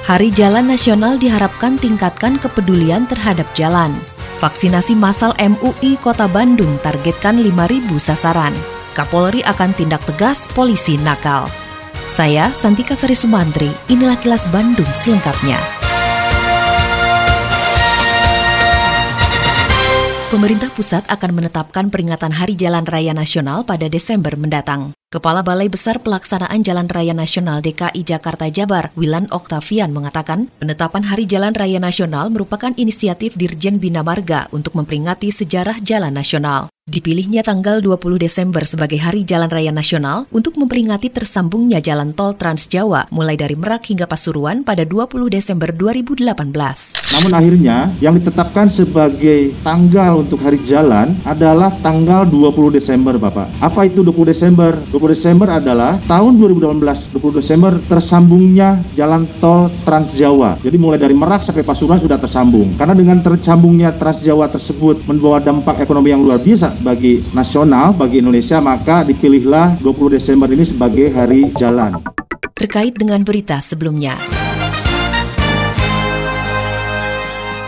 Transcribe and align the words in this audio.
Hari 0.00 0.32
Jalan 0.32 0.64
Nasional 0.64 1.20
diharapkan 1.20 1.76
tingkatkan 1.76 2.40
kepedulian 2.40 3.04
terhadap 3.04 3.44
jalan. 3.52 3.92
Vaksinasi 4.40 4.96
massal 4.96 5.36
MUI 5.36 6.00
Kota 6.00 6.24
Bandung 6.24 6.80
targetkan 6.80 7.36
5.000 7.44 7.84
sasaran. 8.00 8.56
Kapolri 8.96 9.44
akan 9.44 9.76
tindak 9.76 10.00
tegas 10.08 10.48
polisi 10.56 10.96
nakal. 11.04 11.44
Saya 12.08 12.48
Santika 12.56 12.96
Sari 12.96 13.12
Sumantri, 13.14 13.68
inilah 13.92 14.16
kilas 14.16 14.48
Bandung 14.48 14.88
selengkapnya. 14.88 15.79
Pemerintah 20.30 20.70
pusat 20.70 21.02
akan 21.10 21.42
menetapkan 21.42 21.90
peringatan 21.90 22.30
Hari 22.30 22.54
Jalan 22.54 22.86
Raya 22.86 23.10
Nasional 23.10 23.66
pada 23.66 23.90
Desember 23.90 24.30
mendatang. 24.38 24.94
Kepala 25.10 25.42
Balai 25.42 25.66
Besar 25.66 25.98
Pelaksanaan 25.98 26.62
Jalan 26.62 26.86
Raya 26.86 27.10
Nasional 27.10 27.58
DKI 27.58 28.06
Jakarta 28.06 28.46
Jabar, 28.46 28.94
Wilan 28.94 29.26
Oktavian 29.34 29.90
mengatakan, 29.90 30.46
penetapan 30.62 31.02
Hari 31.10 31.26
Jalan 31.26 31.50
Raya 31.50 31.82
Nasional 31.82 32.30
merupakan 32.30 32.70
inisiatif 32.78 33.34
Dirjen 33.34 33.82
Bina 33.82 34.06
Marga 34.06 34.46
untuk 34.54 34.78
memperingati 34.78 35.34
sejarah 35.34 35.82
jalan 35.82 36.14
nasional. 36.14 36.70
Dipilihnya 36.90 37.46
tanggal 37.46 37.78
20 37.78 38.18
Desember 38.18 38.66
sebagai 38.66 38.98
Hari 38.98 39.22
Jalan 39.22 39.46
Raya 39.46 39.70
Nasional 39.70 40.26
untuk 40.34 40.58
memperingati 40.58 41.06
tersambungnya 41.06 41.78
jalan 41.78 42.10
tol 42.10 42.34
Trans 42.34 42.66
Jawa 42.66 43.06
mulai 43.14 43.38
dari 43.38 43.54
Merak 43.54 43.94
hingga 43.94 44.10
Pasuruan 44.10 44.66
pada 44.66 44.82
20 44.82 45.30
Desember 45.30 45.70
2018. 45.70 46.34
Namun 47.14 47.30
akhirnya 47.30 47.94
yang 48.02 48.18
ditetapkan 48.18 48.66
sebagai 48.66 49.54
tanggal 49.62 50.26
untuk 50.26 50.42
hari 50.42 50.58
jalan 50.66 51.14
adalah 51.22 51.70
tanggal 51.78 52.26
20 52.26 52.74
Desember 52.74 53.14
Bapak. 53.22 53.46
Apa 53.62 53.86
itu 53.86 54.02
20 54.02 54.34
Desember? 54.34 54.74
20 54.90 55.14
Desember 55.14 55.46
adalah 55.46 55.94
tahun 56.10 56.42
2018, 56.42 57.14
20 57.14 57.38
Desember 57.38 57.72
tersambungnya 57.86 58.82
jalan 58.98 59.30
tol 59.38 59.70
Trans 59.86 60.10
Jawa. 60.18 60.58
Jadi 60.58 60.74
mulai 60.74 60.98
dari 60.98 61.14
Merak 61.14 61.46
sampai 61.46 61.62
Pasuruan 61.62 62.02
sudah 62.02 62.18
tersambung. 62.18 62.74
Karena 62.74 62.98
dengan 62.98 63.22
tersambungnya 63.22 63.94
Trans 63.94 64.26
Jawa 64.26 64.50
tersebut 64.50 65.06
membawa 65.06 65.38
dampak 65.38 65.78
ekonomi 65.86 66.10
yang 66.10 66.26
luar 66.26 66.42
biasa 66.42 66.79
bagi 66.80 67.20
nasional, 67.36 67.92
bagi 67.92 68.24
Indonesia, 68.24 68.58
maka 68.58 69.04
dipilihlah 69.04 69.78
20 69.84 70.16
Desember 70.16 70.48
ini 70.48 70.64
sebagai 70.64 71.12
hari 71.12 71.52
jalan. 71.54 72.00
Terkait 72.56 72.96
dengan 72.96 73.24
berita 73.24 73.60
sebelumnya. 73.60 74.16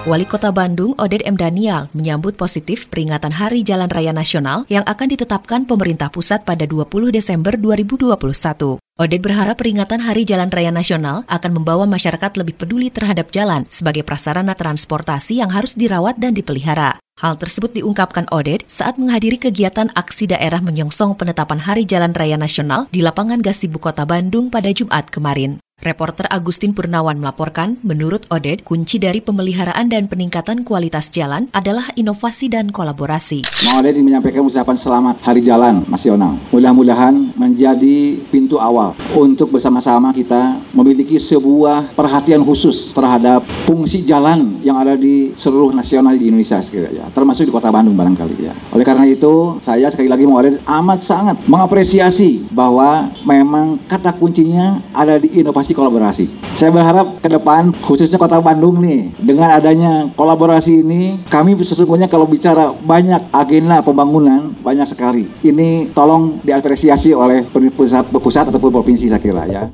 Wali 0.03 0.27
Kota 0.27 0.51
Bandung, 0.51 0.99
Oded 0.99 1.23
M. 1.23 1.39
Daniel, 1.39 1.87
menyambut 1.95 2.35
positif 2.35 2.91
peringatan 2.91 3.31
Hari 3.39 3.63
Jalan 3.63 3.87
Raya 3.87 4.11
Nasional 4.11 4.67
yang 4.67 4.83
akan 4.83 5.07
ditetapkan 5.15 5.63
pemerintah 5.63 6.11
pusat 6.11 6.43
pada 6.43 6.67
20 6.67 7.15
Desember 7.15 7.55
2021. 7.55 8.83
Oded 8.99 9.21
berharap 9.23 9.63
peringatan 9.63 10.03
Hari 10.03 10.27
Jalan 10.27 10.51
Raya 10.51 10.75
Nasional 10.75 11.23
akan 11.31 11.55
membawa 11.55 11.87
masyarakat 11.87 12.35
lebih 12.35 12.59
peduli 12.59 12.91
terhadap 12.91 13.31
jalan 13.31 13.63
sebagai 13.71 14.03
prasarana 14.03 14.59
transportasi 14.59 15.39
yang 15.39 15.55
harus 15.55 15.79
dirawat 15.79 16.19
dan 16.19 16.35
dipelihara. 16.35 16.99
Hal 17.23 17.39
tersebut 17.39 17.71
diungkapkan 17.79 18.27
Oded 18.35 18.67
saat 18.67 18.99
menghadiri 18.99 19.39
kegiatan 19.39 19.95
aksi 19.95 20.27
daerah 20.27 20.59
menyongsong 20.59 21.15
penetapan 21.15 21.63
Hari 21.63 21.87
Jalan 21.87 22.11
Raya 22.19 22.35
Nasional 22.35 22.91
di 22.91 22.99
lapangan 22.99 23.39
Gasibu 23.39 23.79
Kota 23.79 24.03
Bandung 24.03 24.51
pada 24.51 24.75
Jumat 24.75 25.07
kemarin. 25.07 25.63
Reporter 25.83 26.31
Agustin 26.31 26.79
Purnawan 26.79 27.19
melaporkan, 27.19 27.75
menurut 27.83 28.23
Oded, 28.31 28.63
kunci 28.63 29.03
dari 29.03 29.19
pemeliharaan 29.19 29.91
dan 29.91 30.07
peningkatan 30.07 30.63
kualitas 30.63 31.11
jalan 31.11 31.51
adalah 31.51 31.91
inovasi 31.99 32.47
dan 32.47 32.71
kolaborasi. 32.71 33.43
Mau 33.67 33.83
Oded 33.83 33.99
menyampaikan 33.99 34.47
ucapan 34.47 34.79
selamat 34.79 35.19
Hari 35.27 35.43
Jalan 35.43 35.83
Nasional. 35.91 36.39
Mudah-mudahan 36.55 37.35
menjadi 37.35 38.15
pintu 38.31 38.63
awal 38.63 38.95
untuk 39.11 39.51
bersama-sama 39.51 40.15
kita 40.15 40.63
memiliki 40.71 41.19
sebuah 41.19 41.99
perhatian 41.99 42.47
khusus 42.47 42.95
terhadap 42.95 43.43
fungsi 43.67 44.07
jalan 44.07 44.63
yang 44.63 44.79
ada 44.79 44.95
di 44.95 45.35
seluruh 45.35 45.75
nasional 45.75 46.15
di 46.15 46.31
Indonesia 46.31 46.63
sekiranya, 46.63 47.11
termasuk 47.11 47.43
di 47.43 47.51
Kota 47.51 47.75
Bandung 47.75 47.99
barangkali 47.99 48.37
ya. 48.39 48.55
Oleh 48.71 48.87
karena 48.87 49.03
itu, 49.03 49.59
saya 49.67 49.91
sekali 49.91 50.07
lagi 50.07 50.31
mau 50.31 50.39
Oded 50.39 50.63
amat 50.63 51.03
sangat 51.03 51.43
mengapresiasi 51.51 52.47
bahwa 52.55 53.11
memang 53.27 53.83
kata 53.91 54.15
kuncinya 54.15 54.79
ada 54.95 55.19
di 55.19 55.43
inovasi 55.43 55.72
kolaborasi. 55.73 56.29
Saya 56.55 56.71
berharap 56.71 57.19
ke 57.19 57.29
depan 57.29 57.73
khususnya 57.85 58.21
Kota 58.21 58.39
Bandung 58.39 58.79
nih 58.81 59.13
dengan 59.19 59.57
adanya 59.57 60.09
kolaborasi 60.15 60.85
ini 60.85 61.19
kami 61.27 61.57
sesungguhnya 61.61 62.07
kalau 62.07 62.29
bicara 62.29 62.71
banyak 62.73 63.33
agenda 63.33 63.81
pembangunan 63.81 64.53
banyak 64.61 64.87
sekali. 64.87 65.27
Ini 65.43 65.91
tolong 65.97 66.41
diapresiasi 66.45 67.17
oleh 67.17 67.45
pusat, 67.73 68.09
pusat 68.13 68.49
ataupun 68.53 68.71
provinsi 68.71 69.09
saya 69.09 69.21
kira 69.21 69.49
ya. 69.49 69.67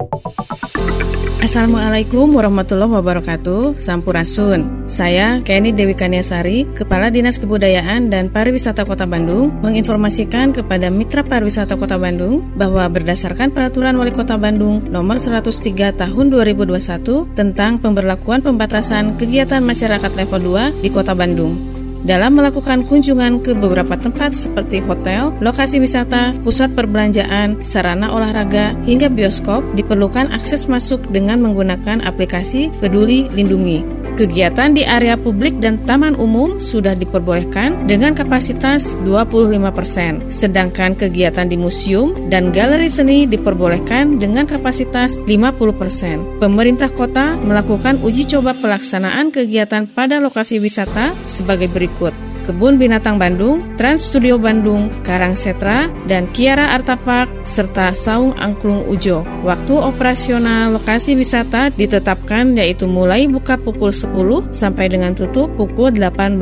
Assalamualaikum 1.38 2.34
warahmatullahi 2.34 2.98
wabarakatuh. 2.98 3.78
Sampurasun. 3.78 4.90
Saya 4.90 5.38
Kenny 5.46 5.70
Dewi 5.70 5.94
Kaniasari 5.94 6.66
Kepala 6.74 7.14
Dinas 7.14 7.38
Kebudayaan 7.38 8.10
dan 8.10 8.26
Pariwisata 8.26 8.82
Kota 8.82 9.06
Bandung 9.06 9.54
Menginformasikan 9.62 10.50
kepada 10.50 10.90
Mitra 10.90 11.22
Pariwisata 11.22 11.78
Kota 11.78 11.94
Bandung 12.00 12.42
Bahwa 12.58 12.88
berdasarkan 12.90 13.54
Peraturan 13.54 14.00
Wali 14.00 14.10
Kota 14.10 14.34
Bandung 14.34 14.82
Nomor 14.90 15.22
103 15.22 15.94
Tahun 15.94 16.26
2021 16.26 17.36
Tentang 17.36 17.78
pemberlakuan 17.78 18.42
pembatasan 18.42 19.14
kegiatan 19.14 19.62
masyarakat 19.62 20.10
level 20.18 20.58
2 20.58 20.82
di 20.82 20.88
Kota 20.90 21.14
Bandung 21.14 21.77
dalam 22.06 22.38
melakukan 22.38 22.86
kunjungan 22.86 23.42
ke 23.42 23.56
beberapa 23.58 23.98
tempat 23.98 24.36
seperti 24.36 24.78
hotel, 24.84 25.34
lokasi 25.42 25.82
wisata, 25.82 26.36
pusat 26.46 26.70
perbelanjaan, 26.78 27.58
sarana 27.64 28.14
olahraga, 28.14 28.76
hingga 28.86 29.10
bioskop, 29.10 29.66
diperlukan 29.74 30.30
akses 30.30 30.70
masuk 30.70 31.02
dengan 31.10 31.42
menggunakan 31.42 32.04
aplikasi 32.06 32.70
Peduli 32.78 33.26
Lindungi. 33.34 33.97
Kegiatan 34.18 34.74
di 34.74 34.82
area 34.82 35.14
publik 35.14 35.62
dan 35.62 35.78
taman 35.86 36.18
umum 36.18 36.58
sudah 36.58 36.98
diperbolehkan 36.98 37.86
dengan 37.86 38.18
kapasitas 38.18 38.98
25%, 39.06 40.26
sedangkan 40.26 40.98
kegiatan 40.98 41.46
di 41.46 41.54
museum 41.54 42.10
dan 42.26 42.50
galeri 42.50 42.90
seni 42.90 43.30
diperbolehkan 43.30 44.18
dengan 44.18 44.42
kapasitas 44.42 45.22
50%. 45.22 46.42
Pemerintah 46.42 46.90
kota 46.90 47.38
melakukan 47.38 48.02
uji 48.02 48.26
coba 48.26 48.58
pelaksanaan 48.58 49.30
kegiatan 49.30 49.86
pada 49.86 50.18
lokasi 50.18 50.58
wisata 50.58 51.14
sebagai 51.22 51.70
berikut. 51.70 52.27
Kebun 52.48 52.80
Binatang 52.80 53.20
Bandung, 53.20 53.60
Trans 53.76 54.08
Studio 54.08 54.40
Bandung, 54.40 54.88
Karang 55.04 55.36
Setra, 55.36 55.92
dan 56.08 56.24
Kiara 56.32 56.72
Arta 56.72 56.96
Park, 56.96 57.44
serta 57.44 57.92
Saung 57.92 58.32
Angklung 58.40 58.88
Ujo. 58.88 59.20
Waktu 59.44 59.76
operasional 59.76 60.72
lokasi 60.72 61.12
wisata 61.12 61.68
ditetapkan 61.68 62.56
yaitu 62.56 62.88
mulai 62.88 63.28
buka 63.28 63.60
pukul 63.60 63.92
10 63.92 64.48
sampai 64.48 64.88
dengan 64.88 65.12
tutup 65.12 65.52
pukul 65.60 65.92
18. 65.92 66.40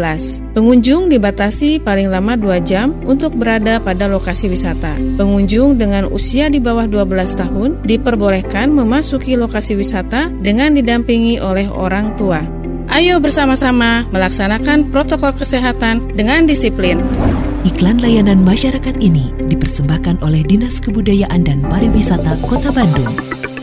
Pengunjung 0.55 1.11
dibatasi 1.11 1.83
paling 1.83 2.06
lama 2.06 2.38
2 2.38 2.62
jam 2.62 2.94
untuk 3.03 3.34
berada 3.34 3.83
pada 3.83 4.06
lokasi 4.06 4.47
wisata. 4.47 4.94
Pengunjung 5.19 5.75
dengan 5.75 6.06
usia 6.06 6.47
di 6.47 6.62
bawah 6.62 6.87
12 6.87 7.34
tahun 7.34 7.83
diperbolehkan 7.83 8.71
memasuki 8.71 9.35
lokasi 9.35 9.75
wisata 9.75 10.31
dengan 10.31 10.70
didampingi 10.79 11.43
oleh 11.43 11.67
orang 11.67 12.14
tua. 12.14 12.56
Ayo 12.96 13.20
bersama-sama 13.20 14.08
melaksanakan 14.08 14.88
protokol 14.88 15.37
kesehatan 15.37 16.16
dengan 16.16 16.48
disiplin. 16.48 16.96
Iklan 17.69 18.00
layanan 18.00 18.40
masyarakat 18.40 18.96
ini 19.04 19.37
dipersembahkan 19.52 20.25
oleh 20.25 20.40
Dinas 20.40 20.81
Kebudayaan 20.81 21.44
dan 21.44 21.60
Pariwisata 21.69 22.40
Kota 22.48 22.72
Bandung. 22.72 23.12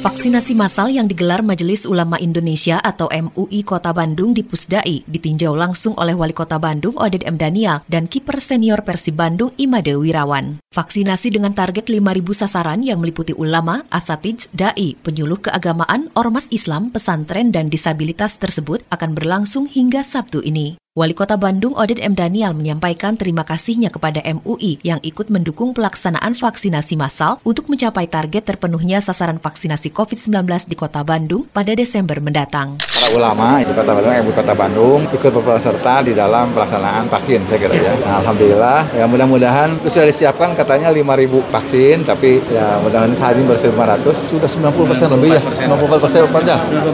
Vaksinasi 0.04 0.52
massal 0.52 0.92
yang 0.92 1.08
digelar 1.08 1.40
Majelis 1.40 1.88
Ulama 1.88 2.20
Indonesia 2.20 2.76
atau 2.84 3.08
MUI 3.08 3.64
Kota 3.64 3.96
Bandung 3.96 4.36
di 4.36 4.44
Pusdai 4.44 5.08
ditinjau 5.08 5.56
langsung 5.56 5.96
oleh 5.96 6.12
Wali 6.12 6.36
Kota 6.36 6.60
Bandung 6.60 6.92
Oded 7.00 7.24
M. 7.24 7.40
Daniel 7.40 7.80
dan 7.88 8.12
kiper 8.12 8.44
senior 8.44 8.84
Persib 8.84 9.16
Bandung 9.16 9.56
Imade 9.56 9.96
Wirawan. 9.96 10.60
Vaksinasi 10.76 11.40
dengan 11.40 11.56
target 11.56 11.88
5.000 11.88 12.20
sasaran 12.36 12.84
yang 12.84 13.00
meliputi 13.00 13.32
ulama, 13.32 13.88
asatij, 13.96 14.52
dai, 14.52 15.00
penyuluh 15.00 15.40
keagamaan, 15.40 16.12
ormas 16.20 16.52
Islam, 16.52 16.92
pesantren, 16.92 17.56
dan 17.56 17.72
disabilitas 17.72 18.36
tersebut 18.36 18.84
akan 18.92 19.16
berlangsung 19.16 19.72
hingga 19.72 20.04
Sabtu 20.04 20.44
ini. 20.44 20.83
Wali 20.94 21.18
Kota 21.18 21.42
Bandung 21.42 21.74
Oded 21.74 21.98
M. 21.98 22.14
Daniel 22.14 22.54
menyampaikan 22.54 23.18
terima 23.18 23.42
kasihnya 23.42 23.90
kepada 23.90 24.22
MUI 24.30 24.78
yang 24.86 25.02
ikut 25.02 25.26
mendukung 25.34 25.74
pelaksanaan 25.74 26.38
vaksinasi 26.38 26.94
massal 27.02 27.42
untuk 27.42 27.66
mencapai 27.66 28.06
target 28.06 28.46
terpenuhnya 28.46 29.02
sasaran 29.02 29.42
vaksinasi 29.42 29.90
COVID-19 29.90 30.46
di 30.70 30.78
Kota 30.78 31.02
Bandung 31.02 31.50
pada 31.50 31.74
Desember 31.74 32.22
mendatang. 32.22 32.78
Para 32.78 33.10
ulama 33.10 33.58
di 33.66 33.74
Kota 33.74 33.90
Bandung, 33.90 34.14
MUI 34.22 34.34
Kota 34.38 34.54
Bandung 34.54 35.00
ikut 35.10 35.32
berperan 35.34 35.62
serta 35.66 36.06
di 36.06 36.14
dalam 36.14 36.54
pelaksanaan 36.54 37.10
vaksin 37.10 37.42
saya 37.50 37.58
kira 37.58 37.74
ya. 37.74 37.94
Nah, 38.06 38.22
Alhamdulillah 38.22 38.80
ya 38.94 39.10
mudah-mudahan 39.10 39.74
itu 39.82 39.90
sudah 39.98 40.06
disiapkan 40.14 40.54
katanya 40.54 40.94
5.000 40.94 41.10
vaksin 41.50 42.06
tapi 42.06 42.38
ya 42.54 42.78
mudah-mudahan 42.86 43.18
saat 43.18 43.34
ini 43.34 43.50
baru 43.50 43.58
500 43.98 44.14
sudah 44.30 44.46
90 44.46 44.86
persen 44.94 45.10
lebih 45.10 45.42
ya 45.42 45.42
94 45.42 46.06
persen. 46.06 46.22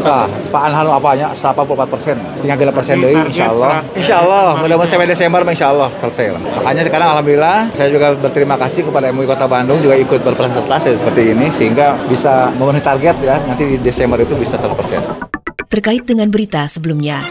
Nah, 0.08 0.24
Pak 0.48 0.62
Anhan 0.72 0.88
apanya 0.88 1.36
84 1.36 1.92
persen 1.92 2.16
tinggal 2.40 2.56
3 2.64 2.72
persen 2.72 2.96
deh 3.04 3.28
insya 3.28 3.52
Allah 3.52 3.89
Insya 3.98 4.22
Allah, 4.22 4.60
mudah-mudahan 4.62 4.92
sampai 4.92 5.10
Desember 5.10 5.42
Insya 5.48 5.74
Allah 5.74 5.90
selesai 5.98 6.38
lah. 6.38 6.42
Makanya 6.62 6.84
sekarang 6.86 7.08
Alhamdulillah 7.16 7.58
saya 7.74 7.90
juga 7.90 8.14
berterima 8.14 8.56
kasih 8.60 8.86
kepada 8.86 9.10
MUI 9.10 9.26
Kota 9.26 9.50
Bandung 9.50 9.82
juga 9.82 9.98
ikut 9.98 10.22
berperan 10.22 10.54
serta 10.54 10.78
seperti 10.78 11.34
ini 11.34 11.50
sehingga 11.50 11.98
bisa 12.06 12.54
memenuhi 12.54 12.84
target 12.84 13.16
ya 13.24 13.36
nanti 13.46 13.66
di 13.66 13.78
Desember 13.82 14.22
itu 14.22 14.38
bisa 14.38 14.60
100%. 14.60 15.26
Terkait 15.70 16.02
dengan 16.02 16.34
berita 16.34 16.66
sebelumnya, 16.66 17.22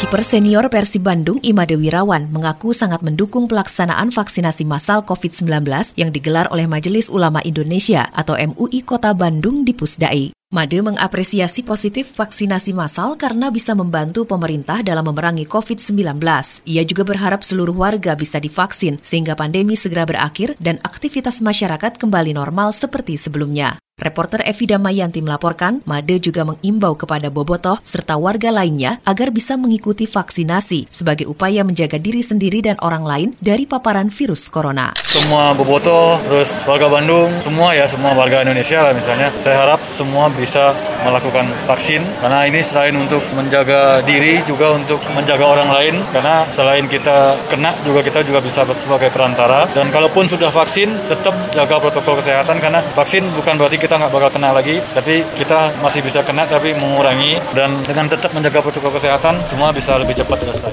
Kiper 0.00 0.24
senior 0.24 0.72
Persib 0.72 1.04
Bandung 1.04 1.36
Imade 1.44 1.76
Wirawan 1.76 2.32
mengaku 2.32 2.72
sangat 2.72 3.04
mendukung 3.04 3.44
pelaksanaan 3.44 4.08
vaksinasi 4.08 4.64
massal 4.64 5.04
COVID-19 5.04 5.68
yang 6.00 6.08
digelar 6.08 6.48
oleh 6.48 6.64
Majelis 6.64 7.12
Ulama 7.12 7.44
Indonesia 7.44 8.08
atau 8.16 8.32
MUI 8.32 8.80
Kota 8.80 9.12
Bandung 9.12 9.60
di 9.60 9.76
Pusdai. 9.76 10.39
Made 10.50 10.82
mengapresiasi 10.82 11.62
positif 11.62 12.10
vaksinasi 12.18 12.74
massal 12.74 13.14
karena 13.14 13.54
bisa 13.54 13.70
membantu 13.70 14.26
pemerintah 14.26 14.82
dalam 14.82 15.06
memerangi 15.06 15.46
COVID-19. 15.46 16.18
Ia 16.66 16.82
juga 16.82 17.06
berharap 17.06 17.46
seluruh 17.46 17.78
warga 17.78 18.18
bisa 18.18 18.42
divaksin 18.42 18.98
sehingga 18.98 19.38
pandemi 19.38 19.78
segera 19.78 20.02
berakhir 20.02 20.58
dan 20.58 20.82
aktivitas 20.82 21.38
masyarakat 21.38 22.02
kembali 22.02 22.34
normal 22.34 22.74
seperti 22.74 23.14
sebelumnya. 23.14 23.78
Reporter 24.00 24.40
Evi 24.48 24.64
Damayanti 24.64 25.20
melaporkan, 25.20 25.84
Made 25.84 26.16
juga 26.24 26.48
mengimbau 26.48 26.96
kepada 26.96 27.28
Bobotoh 27.28 27.76
serta 27.84 28.16
warga 28.16 28.48
lainnya 28.48 28.96
agar 29.04 29.28
bisa 29.28 29.60
mengikuti 29.60 30.08
vaksinasi 30.08 30.88
sebagai 30.88 31.28
upaya 31.28 31.60
menjaga 31.62 32.00
diri 32.00 32.24
sendiri 32.24 32.64
dan 32.64 32.80
orang 32.80 33.04
lain 33.04 33.28
dari 33.44 33.68
paparan 33.68 34.08
virus 34.08 34.48
corona. 34.48 34.96
Semua 35.04 35.52
Bobotoh, 35.52 36.16
terus 36.24 36.64
warga 36.64 36.88
Bandung, 36.88 37.28
semua 37.44 37.76
ya, 37.76 37.84
semua 37.84 38.16
warga 38.16 38.40
Indonesia 38.40 38.80
lah 38.80 38.96
misalnya, 38.96 39.28
saya 39.36 39.68
harap 39.68 39.84
semua 39.84 40.32
bisa 40.32 40.72
melakukan 41.04 41.44
vaksin. 41.68 42.00
Karena 42.20 42.44
ini 42.48 42.60
selain 42.64 42.96
untuk 42.96 43.20
menjaga 43.36 44.00
diri 44.04 44.40
juga 44.44 44.76
untuk 44.76 45.00
menjaga 45.12 45.44
orang 45.44 45.68
lain. 45.72 45.94
Karena 46.12 46.44
selain 46.48 46.86
kita 46.86 47.36
kena 47.48 47.72
juga 47.84 48.00
kita 48.04 48.24
juga 48.24 48.40
bisa 48.40 48.64
sebagai 48.72 49.10
perantara. 49.12 49.66
Dan 49.72 49.88
kalaupun 49.88 50.28
sudah 50.28 50.52
vaksin 50.52 50.92
tetap 51.08 51.34
jaga 51.52 51.76
protokol 51.80 52.20
kesehatan. 52.20 52.60
Karena 52.60 52.80
vaksin 52.94 53.24
bukan 53.34 53.56
berarti 53.56 53.76
kita 53.80 53.89
nggak 53.98 54.12
bakal 54.12 54.30
kena 54.30 54.54
lagi 54.54 54.78
tapi 54.94 55.26
kita 55.34 55.74
masih 55.82 56.04
bisa 56.04 56.22
kena 56.22 56.46
tapi 56.46 56.76
mengurangi 56.78 57.40
dan 57.56 57.74
dengan 57.82 58.06
tetap 58.06 58.30
menjaga 58.36 58.62
protokol 58.62 58.94
kesehatan 58.94 59.40
semua 59.50 59.74
bisa 59.74 59.98
lebih 59.98 60.14
cepat 60.14 60.38
selesai. 60.46 60.72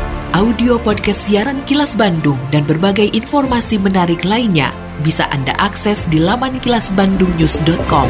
audio 0.31 0.79
podcast 0.79 1.27
siaran 1.27 1.59
Kilas 1.67 1.99
Bandung 1.99 2.39
dan 2.55 2.63
berbagai 2.63 3.11
informasi 3.11 3.75
menarik 3.75 4.23
lainnya 4.23 4.71
bisa 5.03 5.27
Anda 5.27 5.51
akses 5.59 6.07
di 6.07 6.23
laman 6.23 6.63
kilasbandungnews.com. 6.63 8.07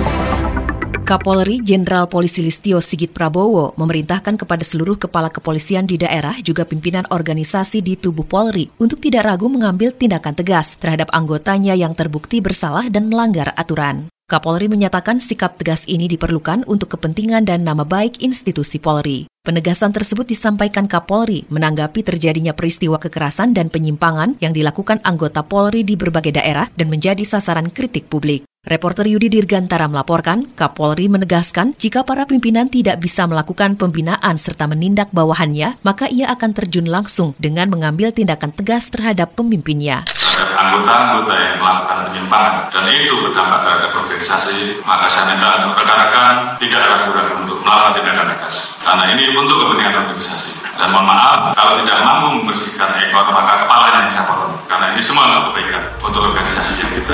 Kapolri 1.02 1.66
Jenderal 1.66 2.06
Polisi 2.06 2.46
Listio 2.46 2.78
Sigit 2.78 3.10
Prabowo 3.10 3.74
memerintahkan 3.74 4.38
kepada 4.38 4.62
seluruh 4.62 5.02
kepala 5.02 5.34
kepolisian 5.34 5.90
di 5.90 5.98
daerah 5.98 6.38
juga 6.46 6.62
pimpinan 6.62 7.10
organisasi 7.10 7.82
di 7.82 7.98
tubuh 7.98 8.30
Polri 8.30 8.70
untuk 8.78 9.02
tidak 9.02 9.26
ragu 9.26 9.50
mengambil 9.50 9.90
tindakan 9.90 10.38
tegas 10.38 10.78
terhadap 10.78 11.10
anggotanya 11.18 11.74
yang 11.74 11.98
terbukti 11.98 12.38
bersalah 12.38 12.86
dan 12.94 13.10
melanggar 13.10 13.50
aturan. 13.58 14.14
Kapolri 14.32 14.72
menyatakan 14.72 15.20
sikap 15.20 15.60
tegas 15.60 15.84
ini 15.92 16.08
diperlukan 16.08 16.64
untuk 16.64 16.96
kepentingan 16.96 17.44
dan 17.44 17.68
nama 17.68 17.84
baik 17.84 18.24
institusi 18.24 18.80
Polri. 18.80 19.28
Penegasan 19.44 19.92
tersebut 19.92 20.24
disampaikan 20.24 20.88
Kapolri 20.88 21.44
menanggapi 21.52 22.00
terjadinya 22.00 22.56
peristiwa 22.56 22.96
kekerasan 22.96 23.52
dan 23.52 23.68
penyimpangan 23.68 24.40
yang 24.40 24.56
dilakukan 24.56 25.04
anggota 25.04 25.44
Polri 25.44 25.84
di 25.84 26.00
berbagai 26.00 26.40
daerah 26.40 26.72
dan 26.80 26.88
menjadi 26.88 27.20
sasaran 27.28 27.68
kritik 27.76 28.08
publik. 28.08 28.48
Reporter 28.64 29.04
Yudi 29.04 29.28
Dirgantara 29.28 29.92
melaporkan, 29.92 30.48
Kapolri 30.56 31.12
menegaskan 31.12 31.76
jika 31.76 32.08
para 32.08 32.24
pimpinan 32.24 32.72
tidak 32.72 33.04
bisa 33.04 33.28
melakukan 33.28 33.76
pembinaan 33.76 34.40
serta 34.40 34.64
menindak 34.64 35.12
bawahannya, 35.12 35.76
maka 35.84 36.08
ia 36.08 36.32
akan 36.32 36.56
terjun 36.56 36.88
langsung 36.88 37.36
dengan 37.36 37.68
mengambil 37.68 38.16
tindakan 38.16 38.56
tegas 38.56 38.88
terhadap 38.96 39.36
pemimpinnya. 39.36 40.08
Terhadap 40.32 40.56
anggota-anggota 40.56 41.34
yang 41.36 41.56
melakukan 41.60 41.98
penyimpangan 42.08 42.56
dan 42.72 42.88
itu 42.88 43.14
berdampak 43.20 43.60
terhadap 43.68 43.92
organisasi, 44.00 44.80
maka 44.88 45.12
saya 45.12 45.36
minta 45.36 45.68
untuk 45.68 45.84
rekan-rekan 45.84 46.56
tidak 46.56 46.82
ragu-ragu 46.88 47.36
untuk 47.44 47.60
melakukan 47.60 48.00
tindakan 48.00 48.26
tegas. 48.32 48.56
Karena 48.80 49.04
ini 49.12 49.24
untuk 49.36 49.56
kepentingan 49.60 50.08
organisasi. 50.08 50.64
Dan 50.80 50.88
mohon 50.96 51.04
maaf, 51.04 51.52
kalau 51.52 51.84
tidak 51.84 52.00
mampu 52.00 52.28
membersihkan 52.42 52.90
ekor, 53.06 53.28
maka 53.28 53.68
kepala 53.68 53.86
yang 53.92 54.08
capot. 54.08 54.56
Karena 54.72 54.96
ini 54.96 55.02
semua 55.04 55.28
untuk 55.28 55.52
kebaikan, 55.52 55.84
untuk 56.00 56.22
organisasi 56.32 56.74
yang 56.80 56.92
kita 56.96 57.14